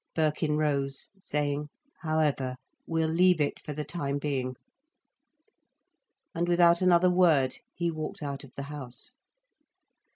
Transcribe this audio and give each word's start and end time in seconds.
Birkin 0.15 0.57
rose, 0.57 1.09
saying: 1.19 1.69
"However, 1.99 2.55
we'll 2.87 3.07
leave 3.07 3.39
it 3.39 3.59
for 3.59 3.71
the 3.71 3.85
time 3.85 4.17
being." 4.17 4.55
And 6.33 6.47
without 6.47 6.81
another 6.81 7.11
word, 7.11 7.57
he 7.75 7.91
walked 7.91 8.23
out 8.23 8.43
of 8.43 8.55
the 8.55 8.63
house. 8.63 9.13